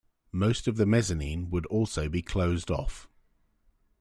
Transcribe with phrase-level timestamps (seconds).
[0.31, 3.07] Most of the mezzanine would also be closed off.